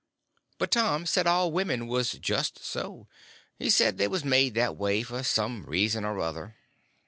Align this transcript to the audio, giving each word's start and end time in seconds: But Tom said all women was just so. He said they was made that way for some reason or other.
But 0.57 0.71
Tom 0.71 1.05
said 1.05 1.27
all 1.27 1.51
women 1.51 1.85
was 1.85 2.13
just 2.13 2.65
so. 2.65 3.07
He 3.59 3.69
said 3.69 3.99
they 3.99 4.07
was 4.07 4.25
made 4.25 4.55
that 4.55 4.75
way 4.75 5.03
for 5.03 5.21
some 5.21 5.63
reason 5.67 6.03
or 6.05 6.19
other. 6.19 6.55